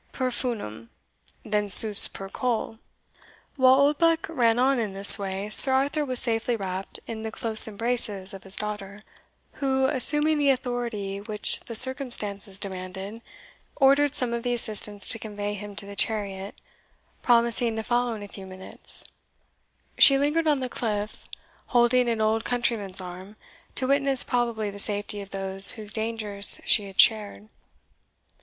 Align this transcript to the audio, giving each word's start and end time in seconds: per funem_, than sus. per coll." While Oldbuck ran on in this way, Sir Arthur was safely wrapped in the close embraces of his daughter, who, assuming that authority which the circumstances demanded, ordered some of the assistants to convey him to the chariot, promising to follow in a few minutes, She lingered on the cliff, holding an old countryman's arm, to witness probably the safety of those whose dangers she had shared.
per 0.11 0.31
funem_, 0.31 0.87
than 1.45 1.69
sus. 1.69 2.07
per 2.07 2.27
coll." 2.27 2.79
While 3.55 3.81
Oldbuck 3.81 4.27
ran 4.29 4.57
on 4.57 4.79
in 4.79 4.93
this 4.93 5.19
way, 5.19 5.47
Sir 5.51 5.73
Arthur 5.73 6.03
was 6.03 6.17
safely 6.17 6.55
wrapped 6.55 6.99
in 7.05 7.21
the 7.21 7.29
close 7.29 7.67
embraces 7.67 8.33
of 8.33 8.43
his 8.43 8.55
daughter, 8.55 9.03
who, 9.61 9.85
assuming 9.85 10.39
that 10.39 10.53
authority 10.53 11.19
which 11.21 11.59
the 11.59 11.75
circumstances 11.75 12.57
demanded, 12.57 13.21
ordered 13.75 14.15
some 14.15 14.33
of 14.33 14.41
the 14.41 14.55
assistants 14.55 15.07
to 15.09 15.19
convey 15.19 15.53
him 15.53 15.75
to 15.75 15.85
the 15.85 15.95
chariot, 15.95 16.59
promising 17.21 17.75
to 17.75 17.83
follow 17.83 18.15
in 18.15 18.23
a 18.23 18.27
few 18.27 18.47
minutes, 18.47 19.05
She 19.99 20.17
lingered 20.17 20.47
on 20.47 20.61
the 20.61 20.67
cliff, 20.67 21.27
holding 21.67 22.09
an 22.09 22.21
old 22.21 22.43
countryman's 22.43 23.01
arm, 23.01 23.35
to 23.75 23.85
witness 23.85 24.23
probably 24.23 24.71
the 24.71 24.79
safety 24.79 25.21
of 25.21 25.29
those 25.29 25.73
whose 25.73 25.93
dangers 25.93 26.59
she 26.65 26.87
had 26.87 26.99
shared. 26.99 27.49